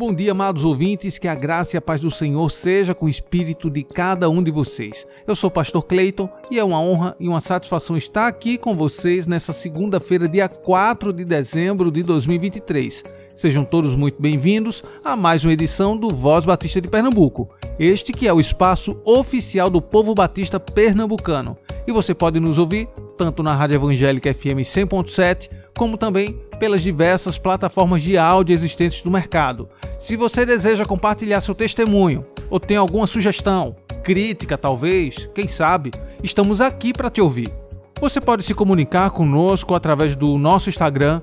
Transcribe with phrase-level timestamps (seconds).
[0.00, 3.08] Bom dia, amados ouvintes, que a graça e a paz do Senhor seja com o
[3.10, 5.06] espírito de cada um de vocês.
[5.26, 8.74] Eu sou o pastor Cleiton e é uma honra e uma satisfação estar aqui com
[8.74, 13.02] vocês nessa segunda-feira, dia 4 de dezembro de 2023.
[13.36, 17.50] Sejam todos muito bem-vindos a mais uma edição do Voz Batista de Pernambuco.
[17.78, 21.58] Este que é o espaço oficial do povo batista pernambucano.
[21.86, 22.88] E você pode nos ouvir
[23.18, 25.50] tanto na Rádio Evangélica FM 100.7,
[25.80, 29.66] como também pelas diversas plataformas de áudio existentes no mercado.
[29.98, 35.90] Se você deseja compartilhar seu testemunho ou tem alguma sugestão, crítica talvez, quem sabe,
[36.22, 37.48] estamos aqui para te ouvir.
[37.98, 41.22] Você pode se comunicar conosco através do nosso Instagram,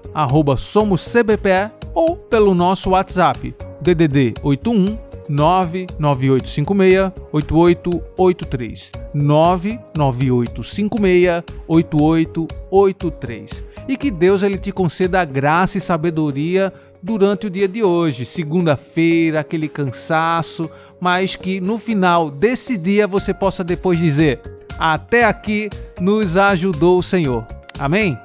[0.58, 4.98] SomosCBPE, ou pelo nosso WhatsApp, DDD 81
[5.30, 17.49] 99856 8883 99856 8883 e que Deus ele te conceda graça e sabedoria durante o
[17.49, 23.98] dia de hoje, segunda-feira, aquele cansaço, mas que no final desse dia você possa depois
[23.99, 24.41] dizer:
[24.77, 27.46] Até aqui nos ajudou o Senhor.
[27.80, 28.18] Amém?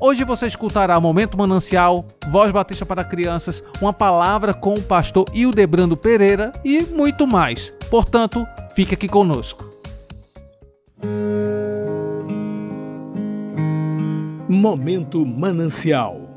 [0.00, 5.96] Hoje você escutará Momento Manancial, Voz Batista para Crianças, uma palavra com o pastor Hildebrando
[5.96, 7.72] Pereira e muito mais.
[7.90, 9.68] Portanto, fique aqui conosco.
[14.50, 16.28] Momento Manancial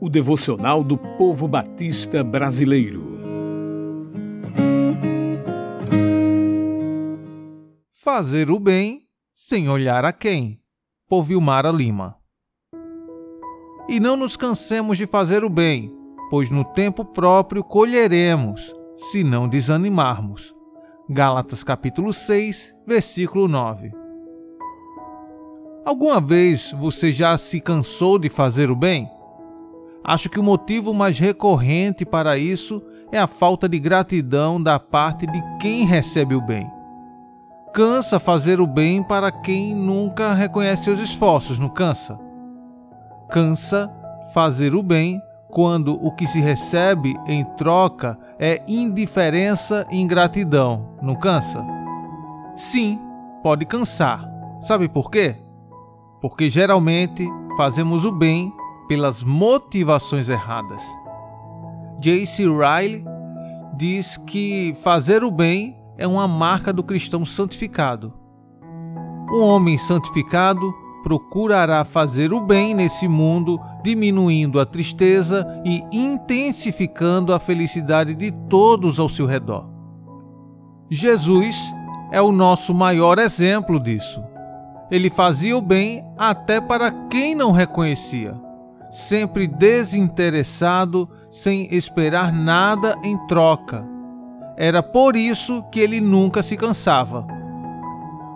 [0.00, 3.16] o devocional do povo batista brasileiro.
[7.92, 10.60] Fazer o bem sem olhar a quem.
[11.08, 12.16] Por Vilmara Lima.
[13.88, 15.94] E não nos cansemos de fazer o bem,
[16.30, 18.74] pois no tempo próprio colheremos,
[19.12, 20.52] se não desanimarmos.
[21.08, 24.03] Gálatas capítulo 6, versículo 9.
[25.84, 29.10] Alguma vez você já se cansou de fazer o bem?
[30.02, 35.26] Acho que o motivo mais recorrente para isso é a falta de gratidão da parte
[35.26, 36.70] de quem recebe o bem.
[37.74, 42.18] Cansa fazer o bem para quem nunca reconhece seus esforços, não cansa?
[43.28, 43.92] Cansa
[44.32, 45.20] fazer o bem
[45.50, 51.62] quando o que se recebe em troca é indiferença e ingratidão, não cansa?
[52.56, 52.98] Sim,
[53.42, 54.26] pode cansar.
[54.60, 55.43] Sabe por quê?
[56.24, 58.50] Porque geralmente fazemos o bem
[58.88, 60.82] pelas motivações erradas.
[62.00, 62.44] J.C.
[62.44, 63.04] Riley
[63.76, 68.10] diz que fazer o bem é uma marca do cristão santificado.
[69.30, 77.38] Um homem santificado procurará fazer o bem nesse mundo, diminuindo a tristeza e intensificando a
[77.38, 79.68] felicidade de todos ao seu redor.
[80.90, 81.54] Jesus
[82.10, 84.24] é o nosso maior exemplo disso.
[84.90, 88.34] Ele fazia o bem até para quem não reconhecia
[88.94, 93.84] sempre desinteressado, sem esperar nada em troca.
[94.56, 97.26] Era por isso que ele nunca se cansava.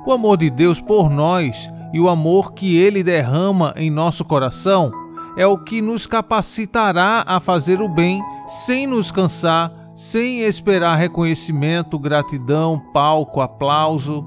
[0.05, 4.91] O amor de Deus por nós e o amor que ele derrama em nosso coração
[5.37, 8.21] é o que nos capacitará a fazer o bem
[8.67, 14.27] sem nos cansar, sem esperar reconhecimento, gratidão, palco, aplauso.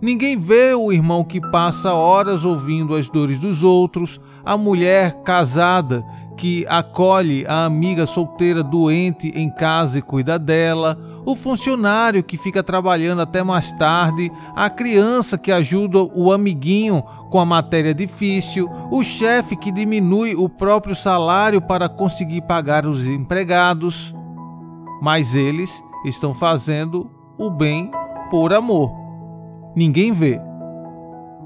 [0.00, 6.04] Ninguém vê o irmão que passa horas ouvindo as dores dos outros, a mulher casada
[6.36, 12.62] que acolhe a amiga solteira doente em casa e cuida dela, o funcionário que fica
[12.62, 19.02] trabalhando até mais tarde, a criança que ajuda o amiguinho com a matéria difícil, o
[19.02, 24.14] chefe que diminui o próprio salário para conseguir pagar os empregados.
[25.02, 27.90] Mas eles estão fazendo o bem
[28.30, 29.07] por amor.
[29.78, 30.40] Ninguém vê,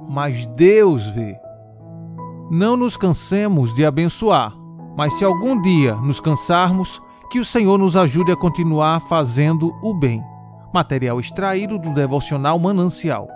[0.09, 1.39] mas Deus vê.
[2.51, 4.57] Não nos cansemos de abençoar,
[4.97, 6.99] mas se algum dia nos cansarmos,
[7.31, 10.25] que o Senhor nos ajude a continuar fazendo o bem.
[10.73, 13.29] Material extraído do devocional Manancial.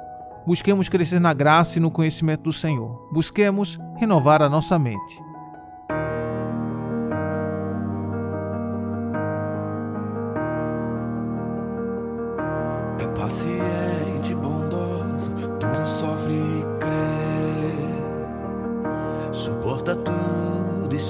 [0.46, 3.06] Busquemos crescer na graça e no conhecimento do Senhor.
[3.12, 5.25] Busquemos renovar a nossa mente.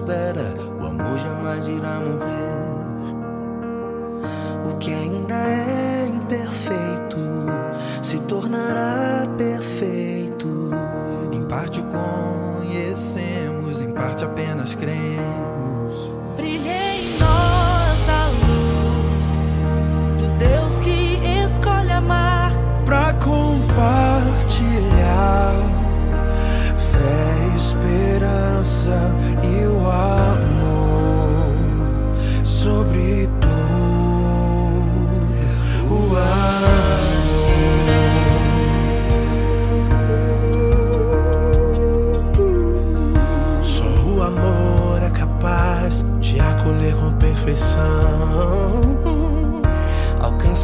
[0.07, 2.77] Espera, o amor jamais irá morrer.
[4.71, 7.19] O que ainda é imperfeito
[8.03, 10.71] se tornará perfeito.
[11.33, 15.56] Em parte o conhecemos, em parte apenas cremos.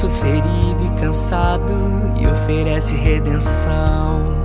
[0.02, 1.72] Alcança o ferido e cansado
[2.16, 4.41] e oferece redenção.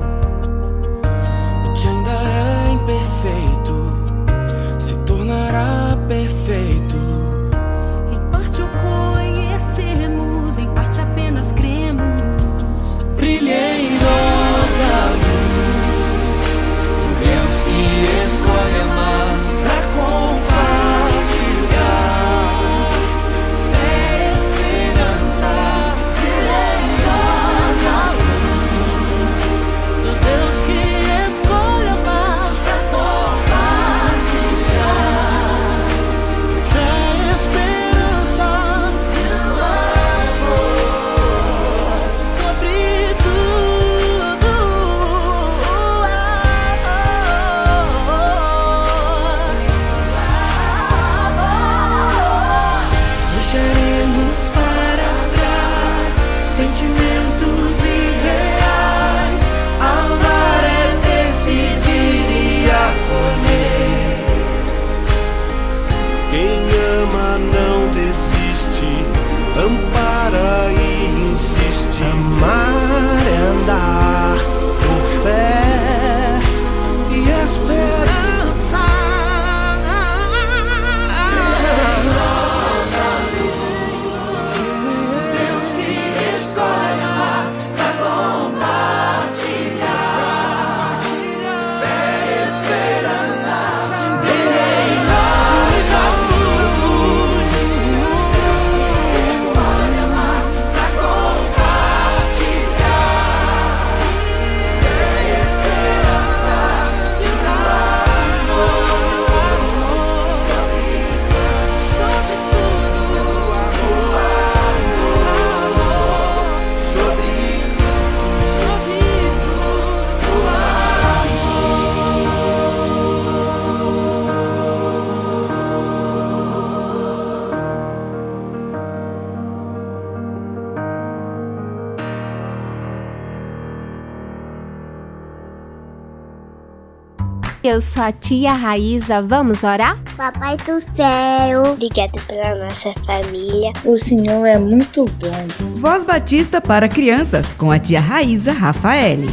[137.67, 140.01] Eu sou a tia Raíza, vamos orar?
[140.15, 143.73] Papai do céu, obrigado pela nossa família.
[143.83, 145.75] O Senhor é muito bom.
[145.75, 149.27] Voz Batista para crianças com a tia Raíza Rafaele.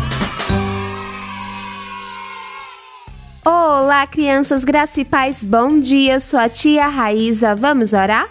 [3.44, 6.14] Olá, crianças, graça e paz, bom dia.
[6.14, 8.28] Eu sou a tia Raíza, vamos orar?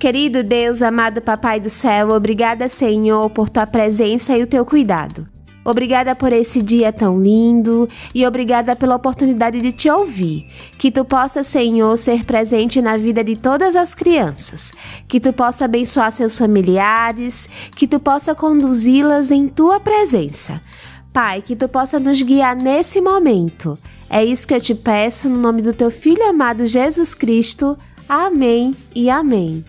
[0.00, 5.31] Querido Deus, amado Papai do céu, obrigada, Senhor, por tua presença e o teu cuidado.
[5.64, 10.46] Obrigada por esse dia tão lindo e obrigada pela oportunidade de te ouvir.
[10.76, 14.72] Que tu possa, Senhor, ser presente na vida de todas as crianças.
[15.06, 20.60] Que tu possa abençoar seus familiares, que tu possa conduzi-las em tua presença.
[21.12, 23.78] Pai, que tu possa nos guiar nesse momento.
[24.10, 27.78] É isso que eu te peço no nome do teu filho amado Jesus Cristo.
[28.08, 29.64] Amém e amém.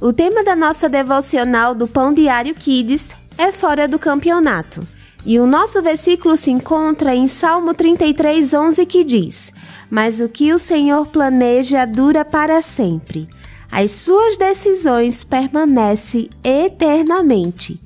[0.00, 4.86] O tema da nossa devocional do Pão Diário Kids é fora do campeonato.
[5.24, 9.52] E o nosso versículo se encontra em Salmo 33, 11, que diz:
[9.90, 13.28] Mas o que o Senhor planeja dura para sempre.
[13.70, 17.80] As suas decisões permanecem eternamente.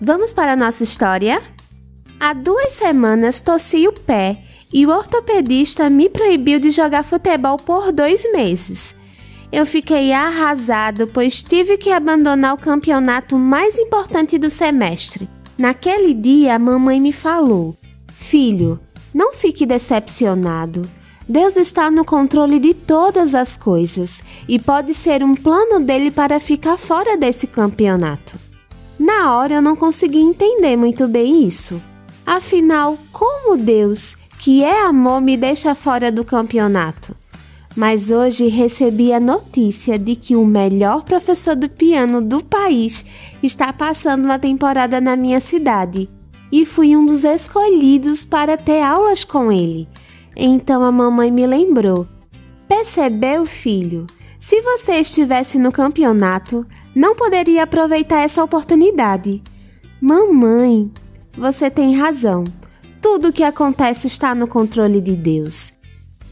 [0.00, 1.42] Vamos para a nossa história?
[2.20, 4.42] Há duas semanas torci o pé
[4.72, 8.97] e o ortopedista me proibiu de jogar futebol por dois meses.
[9.50, 15.28] Eu fiquei arrasado, pois tive que abandonar o campeonato mais importante do semestre.
[15.56, 17.74] Naquele dia, a mamãe me falou:
[18.12, 18.78] Filho,
[19.12, 20.88] não fique decepcionado.
[21.26, 26.40] Deus está no controle de todas as coisas e pode ser um plano dele para
[26.40, 28.38] ficar fora desse campeonato.
[28.98, 31.80] Na hora eu não consegui entender muito bem isso.
[32.24, 37.14] Afinal, como Deus, que é amor, me deixa fora do campeonato?
[37.78, 43.04] Mas hoje recebi a notícia de que o melhor professor do piano do país
[43.40, 46.10] está passando uma temporada na minha cidade
[46.50, 49.88] e fui um dos escolhidos para ter aulas com ele.
[50.34, 52.04] Então a mamãe me lembrou.
[52.66, 54.08] Percebeu, filho?
[54.40, 59.40] Se você estivesse no campeonato, não poderia aproveitar essa oportunidade.
[60.00, 60.90] Mamãe,
[61.32, 62.42] você tem razão.
[63.00, 65.77] Tudo o que acontece está no controle de Deus.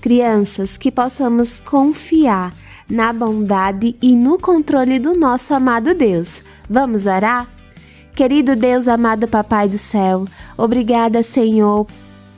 [0.00, 2.52] Crianças, que possamos confiar
[2.88, 6.42] na bondade e no controle do nosso amado Deus.
[6.68, 7.48] Vamos orar?
[8.14, 10.24] Querido Deus, amado Papai do céu,
[10.56, 11.86] obrigada, Senhor,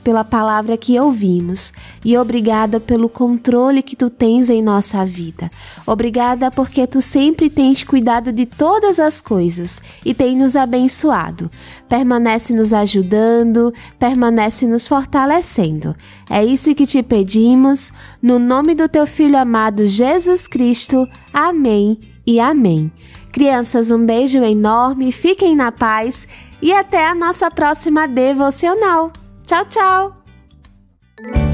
[0.09, 1.71] pela palavra que ouvimos
[2.03, 5.51] e obrigada pelo controle que tu tens em nossa vida.
[5.85, 11.51] Obrigada porque tu sempre tens cuidado de todas as coisas e tem nos abençoado.
[11.87, 15.95] Permanece nos ajudando, permanece nos fortalecendo.
[16.27, 21.07] É isso que te pedimos, no nome do teu filho amado Jesus Cristo.
[21.31, 22.91] Amém e amém.
[23.31, 26.27] Crianças, um beijo enorme, fiquem na paz
[26.63, 29.13] e até a nossa próxima devocional.
[29.49, 31.48] Tchau, tchau!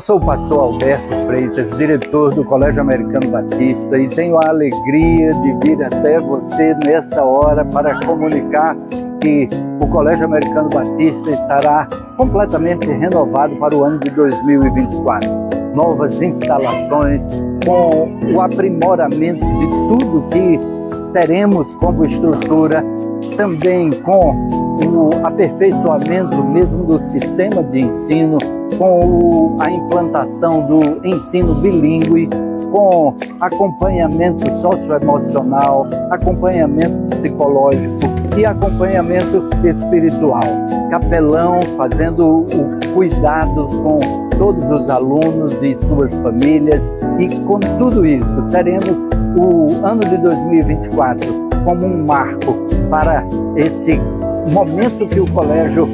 [0.00, 5.34] Eu sou o pastor Alberto Freitas, diretor do Colégio Americano Batista, e tenho a alegria
[5.34, 8.74] de vir até você nesta hora para comunicar
[9.20, 9.46] que
[9.78, 15.28] o Colégio Americano Batista estará completamente renovado para o ano de 2024.
[15.74, 17.22] Novas instalações,
[17.66, 20.58] com o aprimoramento de tudo que
[21.12, 22.82] teremos como estrutura,
[23.36, 24.59] também com
[25.00, 28.38] o aperfeiçoamento mesmo do sistema de ensino,
[28.76, 32.28] com a implantação do ensino bilíngue,
[32.70, 37.98] com acompanhamento socioemocional, acompanhamento psicológico
[38.36, 40.44] e acompanhamento espiritual.
[40.90, 43.98] Capelão fazendo o cuidado com
[44.38, 51.50] todos os alunos e suas famílias e com tudo isso teremos o ano de 2024
[51.64, 52.54] como um marco
[52.88, 53.24] para
[53.56, 54.00] esse
[54.48, 55.88] momento que o colégio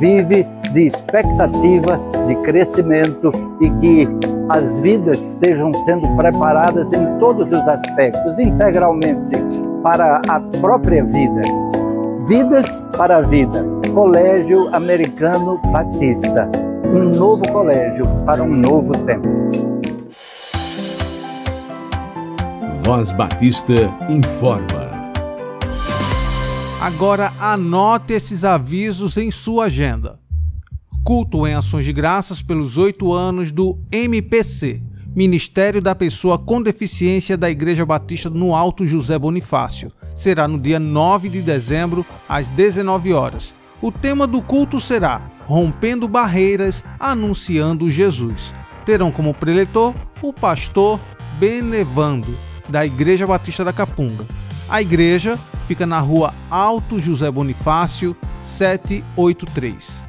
[0.00, 4.08] vive de expectativa, de crescimento e que
[4.48, 9.36] as vidas estejam sendo preparadas em todos os aspectos, integralmente
[9.82, 11.40] para a própria vida.
[12.26, 16.48] Vidas para a Vida, Colégio Americano Batista.
[16.84, 19.28] Um novo colégio para um novo tempo.
[22.84, 23.74] Voz Batista
[24.08, 24.81] informa.
[26.82, 30.18] Agora anote esses avisos em sua agenda.
[31.04, 34.82] Culto em Ações de Graças pelos oito anos do MPC,
[35.14, 39.92] Ministério da Pessoa com Deficiência da Igreja Batista no Alto José Bonifácio.
[40.16, 43.54] Será no dia 9 de dezembro, às 19 horas.
[43.80, 48.52] O tema do culto será Rompendo Barreiras, Anunciando Jesus.
[48.84, 50.98] Terão como preletor o pastor
[51.38, 52.36] Benevando,
[52.68, 54.26] da Igreja Batista da Capunga.
[54.68, 60.02] A igreja fica na rua Alto José Bonifácio, 783.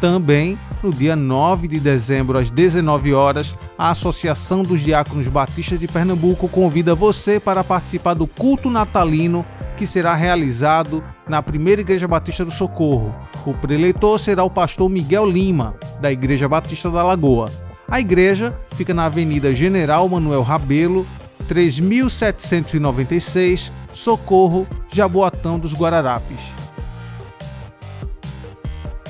[0.00, 5.88] Também, no dia 9 de dezembro, às 19 horas, a Associação dos Diáconos Batistas de
[5.88, 9.44] Pernambuco convida você para participar do culto natalino
[9.76, 13.14] que será realizado na Primeira Igreja Batista do Socorro.
[13.44, 17.50] O preleitor será o pastor Miguel Lima, da Igreja Batista da Lagoa.
[17.88, 21.06] A igreja fica na Avenida General Manuel Rabelo,
[21.48, 26.40] 3796, Socorro, Jaboatão dos Guararapes.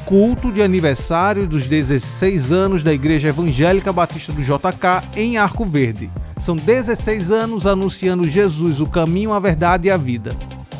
[0.04, 6.08] Culto de aniversário dos 16 anos da Igreja Evangélica Batista do JK em Arco Verde.
[6.38, 10.30] São 16 anos anunciando Jesus, o caminho, a verdade e a vida.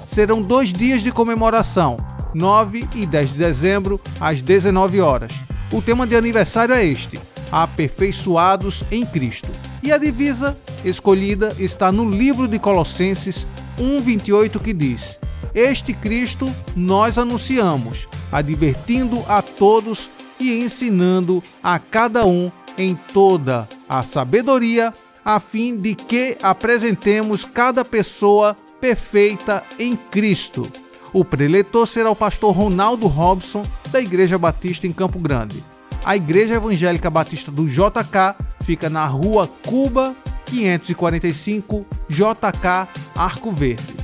[0.06, 1.98] Serão dois dias de comemoração,
[2.32, 5.32] 9 e 10 de dezembro, às 19 horas.
[5.72, 7.18] O tema de aniversário é este:
[7.50, 9.48] Aperfeiçoados em Cristo.
[9.87, 13.47] E a divisa escolhida está no livro de Colossenses
[13.78, 15.16] 1:28 que diz:
[15.55, 24.02] Este Cristo nós anunciamos, advertindo a todos e ensinando a cada um em toda a
[24.02, 24.93] sabedoria,
[25.25, 30.69] a fim de que apresentemos cada pessoa perfeita em Cristo.
[31.12, 35.63] O preletor será o pastor Ronaldo Robson, da Igreja Batista em Campo Grande.
[36.06, 40.14] A Igreja Evangélica Batista do JK fica na rua Cuba
[40.45, 43.97] 545 JK Arco Verde.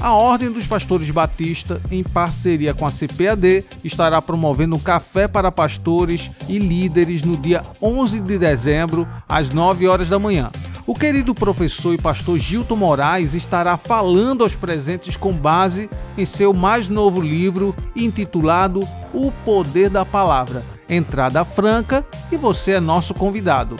[0.00, 5.50] A Ordem dos Pastores Batista, em parceria com a CPAD, estará promovendo um café para
[5.50, 10.52] pastores e líderes no dia 11 de dezembro, às 9 horas da manhã.
[10.88, 16.54] O querido professor e pastor Gilton Moraes estará falando aos presentes com base em seu
[16.54, 18.80] mais novo livro intitulado
[19.12, 20.64] O Poder da Palavra.
[20.88, 23.76] Entrada franca e você é nosso convidado.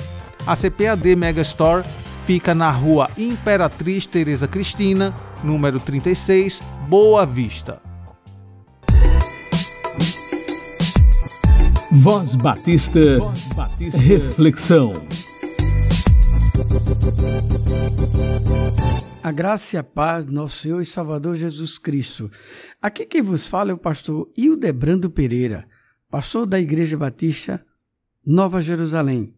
[0.46, 1.82] A CPAD Megastore
[2.26, 7.80] fica na rua Imperatriz Tereza Cristina, número 36, Boa Vista.
[11.90, 13.98] Voz Batista, Voz Batista.
[13.98, 14.92] Reflexão.
[19.22, 22.31] A graça e a paz do nosso Senhor e Salvador Jesus Cristo.
[22.81, 25.68] Aqui quem vos fala é o pastor Hildebrando Pereira,
[26.11, 27.62] pastor da Igreja Batista
[28.24, 29.35] Nova Jerusalém.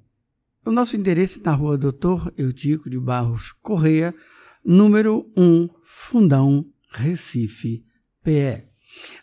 [0.65, 4.15] O nosso endereço é na rua Doutor Eutico de Barros Correia,
[4.65, 7.85] número 1, Fundão, Recife,
[8.23, 8.65] PE.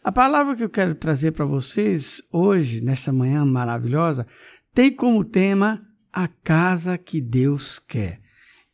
[0.04, 4.28] A palavra que eu quero trazer para vocês hoje, nesta manhã maravilhosa,
[4.74, 5.87] tem como tema
[6.18, 8.20] a casa que Deus quer.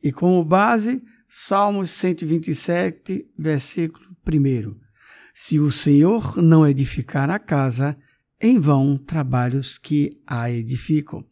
[0.02, 4.80] E como base, Salmos 127, versículo 1.
[5.36, 7.98] Se o Senhor não edificar a casa,
[8.40, 11.26] em vão trabalhos que a edificam.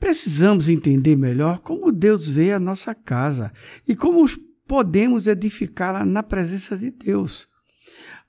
[0.00, 3.52] Precisamos entender melhor como Deus vê a nossa casa
[3.86, 4.26] e como
[4.66, 7.46] podemos edificá-la na presença de Deus.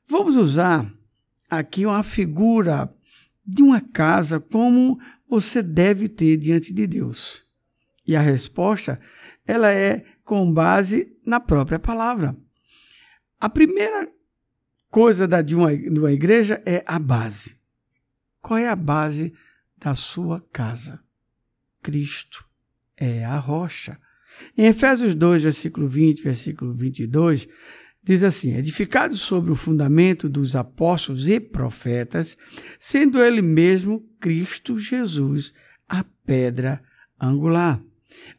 [0.09, 0.93] Vamos usar
[1.49, 2.93] aqui uma figura
[3.45, 7.43] de uma casa como você deve ter diante de Deus.
[8.05, 8.99] E a resposta,
[9.45, 12.35] ela é com base na própria palavra.
[13.39, 14.09] A primeira
[14.89, 17.57] coisa da, de, uma, de uma igreja é a base.
[18.41, 19.33] Qual é a base
[19.77, 20.99] da sua casa?
[21.83, 22.45] Cristo
[22.95, 23.99] é a rocha.
[24.57, 27.47] Em Efésios 2, versículo 20, versículo 22,
[28.07, 32.37] diz assim: Edificado sobre o fundamento dos apóstolos e profetas,
[32.79, 35.53] sendo ele mesmo Cristo Jesus
[35.87, 36.81] a pedra
[37.19, 37.81] angular.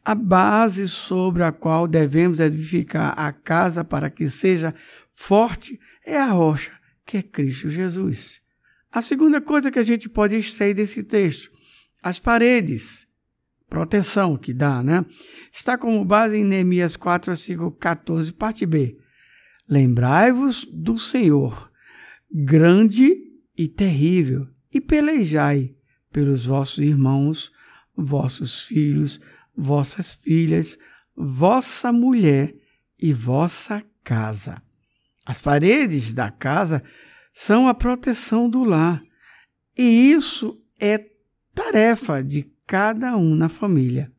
[0.03, 4.73] A base sobre a qual devemos edificar a casa para que seja
[5.15, 6.71] forte é a rocha,
[7.05, 8.41] que é Cristo Jesus.
[8.91, 11.49] A segunda coisa que a gente pode extrair desse texto,
[12.01, 13.07] as paredes,
[13.69, 15.05] proteção que dá, né?
[15.53, 18.97] Está como base em Neemias 4, versículo 14, parte B.
[19.69, 21.71] Lembrai-vos do Senhor,
[22.31, 23.15] grande
[23.55, 25.75] e terrível, e pelejai
[26.11, 27.51] pelos vossos irmãos,
[27.95, 29.19] vossos filhos,
[29.55, 30.77] vossas filhas,
[31.15, 32.55] vossa mulher
[32.99, 34.61] e vossa casa.
[35.25, 36.83] As paredes da casa
[37.31, 39.03] são a proteção do lar.
[39.77, 41.05] E isso é
[41.53, 44.11] tarefa de cada um na família.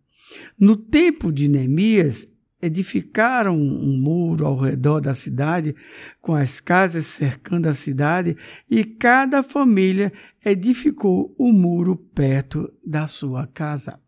[0.59, 2.27] No tempo de Neemias,
[2.63, 5.75] edificaram um muro ao redor da cidade,
[6.21, 8.37] com as casas cercando a cidade,
[8.69, 10.13] e cada família
[10.45, 13.99] edificou o um muro perto da sua casa.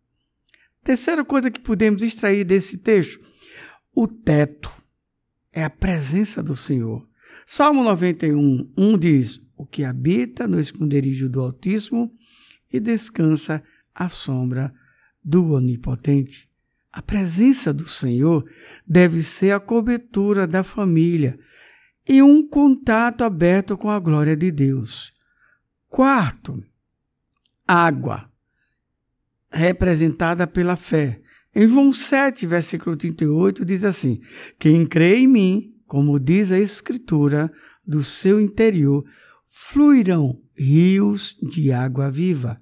[0.83, 3.19] Terceira coisa que podemos extrair desse texto:
[3.95, 4.71] o teto
[5.51, 7.07] é a presença do Senhor.
[7.45, 12.11] Salmo 91, 1 diz: O que habita no esconderijo do Altíssimo
[12.71, 13.63] e descansa
[13.93, 14.73] à sombra
[15.23, 16.49] do Onipotente.
[16.93, 18.47] A presença do Senhor
[18.87, 21.39] deve ser a cobertura da família
[22.07, 25.11] e um contato aberto com a glória de Deus.
[25.89, 26.63] Quarto,
[27.67, 28.29] água,
[29.51, 31.19] representada pela fé.
[31.55, 34.21] Em João 7, versículo 38, diz assim:
[34.59, 37.51] Quem crê em mim, como diz a Escritura,
[37.83, 39.03] do seu interior
[39.43, 42.61] fluirão rios de água viva.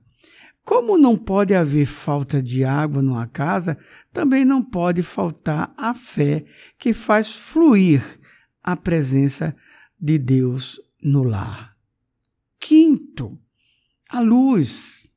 [0.64, 3.78] Como não pode haver falta de água numa casa,
[4.14, 6.46] também não pode faltar a fé
[6.78, 8.04] que faz fluir
[8.64, 9.56] a presença
[10.00, 11.76] de Deus no lar.
[12.60, 13.40] Quinto,
[14.10, 15.08] a luz.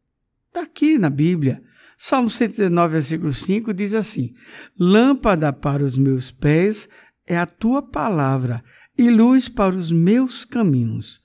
[0.47, 1.63] Está aqui na Bíblia.
[1.99, 4.35] Salmo 119, versículo 5 diz assim:
[4.79, 6.89] Lâmpada para os meus pés
[7.27, 8.63] é a tua palavra
[8.97, 11.21] e luz para os meus caminhos.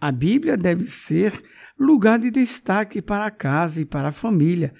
[0.00, 1.42] A Bíblia deve ser
[1.78, 4.74] lugar de destaque para a casa e para a família,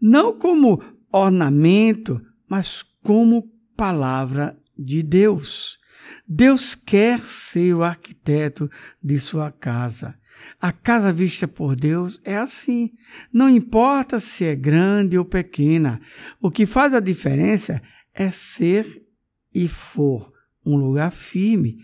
[0.00, 5.78] não como ornamento, mas como palavra de Deus.
[6.26, 8.70] Deus quer ser o arquiteto
[9.02, 10.18] de sua casa.
[10.60, 12.92] A casa vista por Deus é assim.
[13.32, 16.00] Não importa se é grande ou pequena,
[16.40, 17.82] o que faz a diferença
[18.14, 19.02] é ser
[19.54, 20.32] e for
[20.64, 21.78] um lugar firme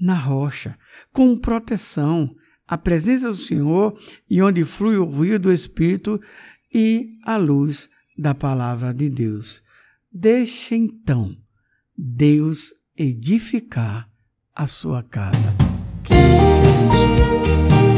[0.00, 0.78] na rocha,
[1.12, 2.34] com proteção,
[2.66, 6.20] a presença do Senhor e onde flui o rio do Espírito
[6.72, 7.88] e a luz
[8.20, 9.62] da palavra de Deus.
[10.12, 11.34] Deixe então
[11.96, 14.06] Deus edificar
[14.54, 15.56] a sua casa.
[16.04, 16.12] Que
[17.86, 17.89] A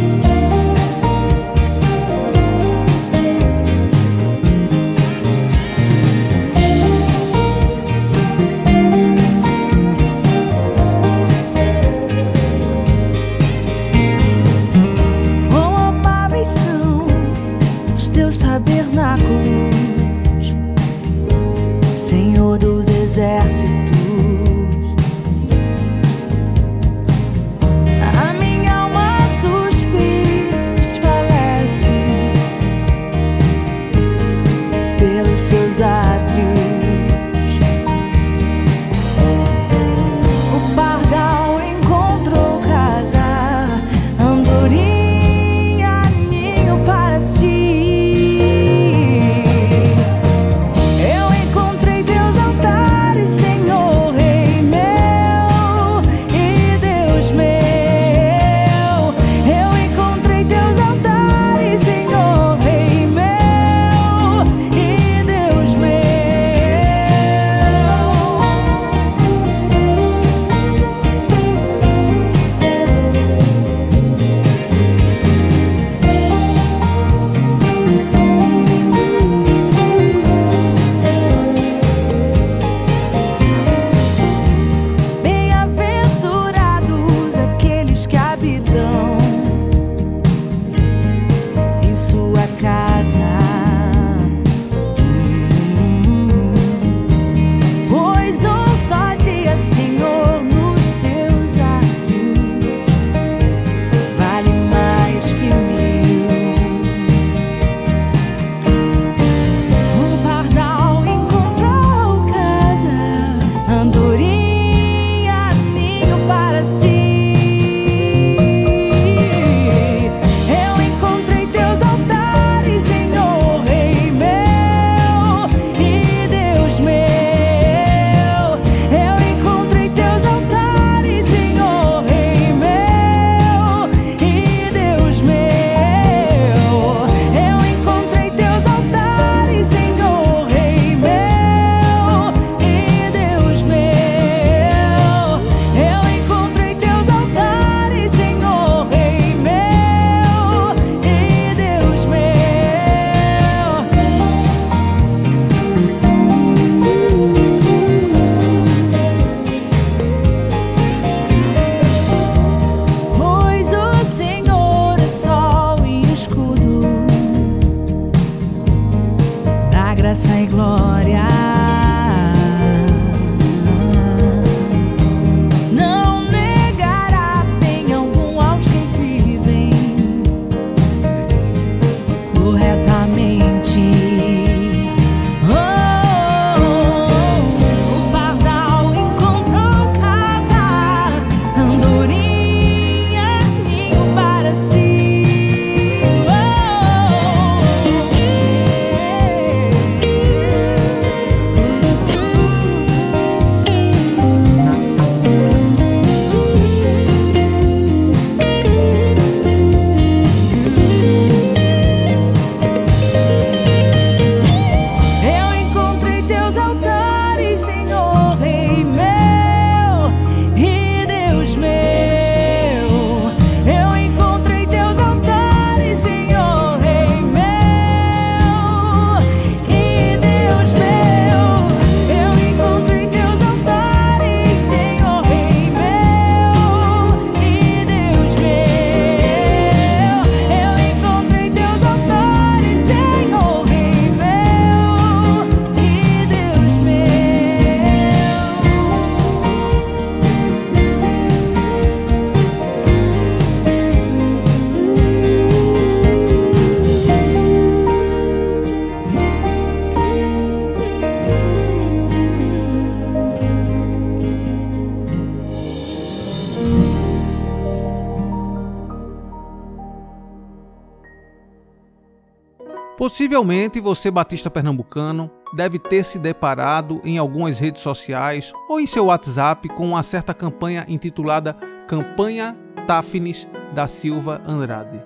[273.13, 279.05] Possivelmente você, batista pernambucano, deve ter se deparado em algumas redes sociais ou em seu
[279.05, 281.55] WhatsApp com uma certa campanha intitulada
[281.87, 285.03] Campanha Tafnis da Silva Andrade.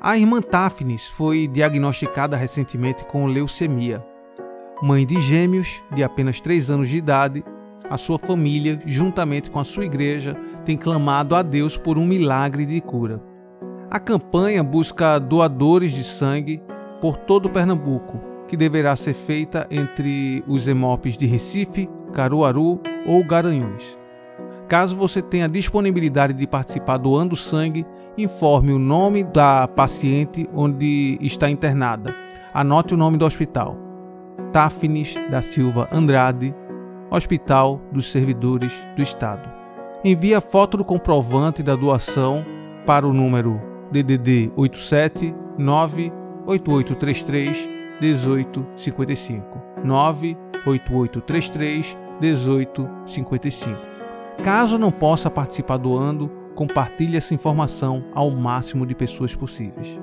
[0.00, 4.02] A irmã Tafnis foi diagnosticada recentemente com leucemia.
[4.82, 7.44] Mãe de gêmeos de apenas 3 anos de idade,
[7.90, 12.64] a sua família, juntamente com a sua igreja, tem clamado a Deus por um milagre
[12.64, 13.22] de cura.
[13.90, 16.62] A campanha busca doadores de sangue
[17.00, 23.98] por todo Pernambuco, que deverá ser feita entre os EMOPs de Recife, Caruaru ou Garanhuns.
[24.68, 31.50] Caso você tenha disponibilidade de participar doando sangue, informe o nome da paciente onde está
[31.50, 32.14] internada.
[32.52, 33.76] Anote o nome do hospital.
[34.52, 36.54] Tafnis da Silva Andrade,
[37.10, 39.48] Hospital dos Servidores do Estado.
[40.04, 42.44] Envie a foto do comprovante da doação
[42.86, 45.34] para o número DDD 87
[46.46, 47.68] 98833
[48.00, 53.78] 1855 98833 1855.
[54.42, 59.98] Caso não possa participar doando, compartilhe essa informação ao máximo de pessoas possíveis.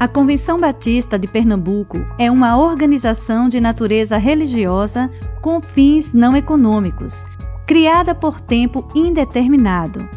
[0.00, 5.10] A Convenção Batista de Pernambuco é uma organização de natureza religiosa
[5.42, 7.24] com fins não econômicos,
[7.66, 10.08] criada por tempo indeterminado.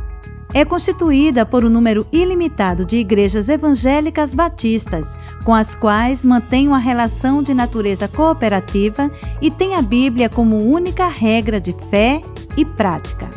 [0.53, 6.77] É constituída por um número ilimitado de igrejas evangélicas batistas, com as quais mantém uma
[6.77, 9.09] relação de natureza cooperativa
[9.41, 12.21] e tem a Bíblia como única regra de fé
[12.57, 13.29] e prática.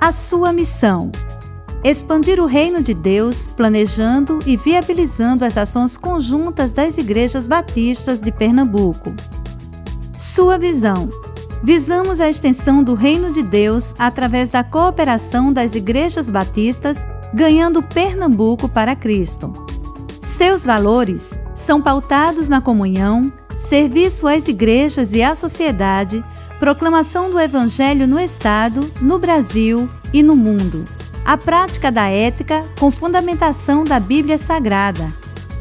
[0.00, 1.12] A sua missão
[1.84, 8.30] expandir o reino de Deus, planejando e viabilizando as ações conjuntas das igrejas batistas de
[8.30, 9.14] Pernambuco.
[10.16, 11.08] Sua visão:
[11.62, 16.96] visamos a extensão do reino de Deus através da cooperação das igrejas batistas,
[17.32, 19.52] ganhando Pernambuco para Cristo.
[20.22, 26.24] Seus valores são pautados na comunhão, serviço às igrejas e à sociedade,
[26.58, 30.84] proclamação do Evangelho no Estado, no Brasil e no mundo
[31.24, 35.12] a prática da ética com fundamentação da Bíblia Sagrada,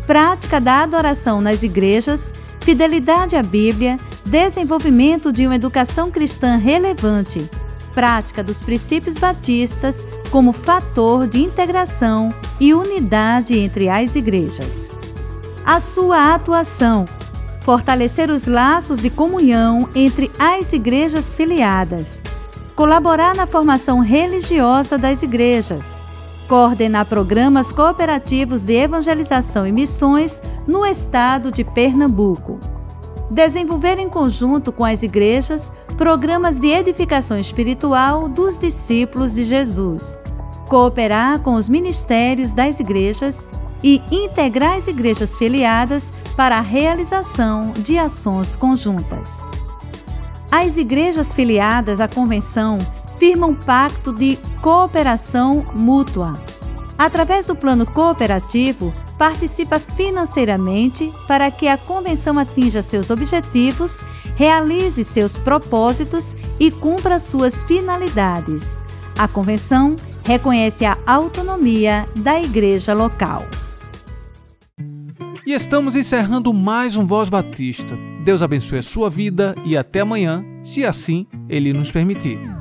[0.08, 7.50] prática da adoração nas igrejas, fidelidade à Bíblia, desenvolvimento de uma educação cristã relevante,
[7.94, 14.90] prática dos princípios batistas como fator de integração e unidade entre as igrejas.
[15.66, 17.06] A sua atuação
[17.62, 22.22] fortalecer os laços de comunhão entre as igrejas filiadas,
[22.76, 26.02] colaborar na formação religiosa das igrejas,
[26.52, 32.60] coordenar programas cooperativos de evangelização e missões no estado de Pernambuco,
[33.30, 40.20] desenvolver em conjunto com as igrejas programas de edificação espiritual dos discípulos de Jesus,
[40.68, 43.48] cooperar com os ministérios das igrejas
[43.82, 49.48] e integrar as igrejas filiadas para a realização de ações conjuntas.
[50.52, 52.80] As igrejas filiadas à convenção
[53.22, 56.42] firmam um pacto de cooperação mútua.
[56.98, 64.02] Através do plano cooperativo, participa financeiramente para que a convenção atinja seus objetivos,
[64.36, 68.80] realize seus propósitos e cumpra suas finalidades.
[69.16, 73.46] A convenção reconhece a autonomia da igreja local.
[75.46, 77.96] E estamos encerrando mais um Voz Batista.
[78.24, 82.61] Deus abençoe a sua vida e até amanhã, se assim Ele nos permitir.